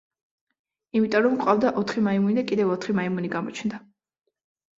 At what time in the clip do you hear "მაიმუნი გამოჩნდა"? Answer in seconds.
3.01-3.83